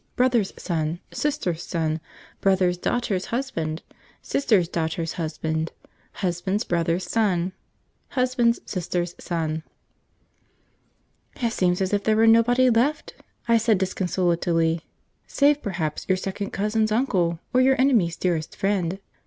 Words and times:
Brother's 0.15 0.51
Son. 0.57 0.99
Sister's 1.13 1.61
Son. 1.61 1.99
Brother's 2.39 2.75
Daughter's 2.79 3.25
Husband.. 3.25 3.83
Sister's 4.23 4.67
Daughter's 4.67 5.13
Husband. 5.13 5.71
Husband's 6.13 6.63
Brother's 6.63 7.03
Son. 7.07 7.51
Husband's 8.17 8.59
Sister's 8.65 9.13
Son." 9.19 9.61
"It 11.39 11.53
seems 11.53 11.81
as 11.81 11.93
if 11.93 12.03
there 12.03 12.15
were 12.15 12.25
nobody 12.25 12.67
left," 12.71 13.13
I 13.47 13.57
said 13.59 13.77
disconsolately, 13.77 14.81
"save 15.27 15.61
perhaps 15.61 16.07
your 16.09 16.17
Second 16.17 16.49
Cousin's 16.49 16.91
Uncle, 16.91 17.39
or 17.53 17.61
your 17.61 17.79
Enemy's 17.79 18.17
Dearest 18.17 18.55
Friend." 18.55 18.97